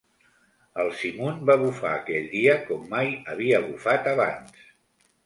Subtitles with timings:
[0.83, 4.57] El simun va bufar aquell dia com mai havia bufat abans.